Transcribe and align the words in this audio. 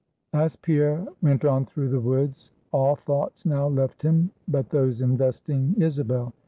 As 0.33 0.55
Pierre 0.55 1.05
went 1.21 1.45
on 1.45 1.63
through 1.63 1.89
the 1.89 1.99
woods, 1.99 2.49
all 2.71 2.95
thoughts 2.95 3.45
now 3.45 3.67
left 3.67 4.01
him 4.01 4.31
but 4.47 4.69
those 4.71 4.99
investing 4.99 5.75
Isabel. 5.79 6.33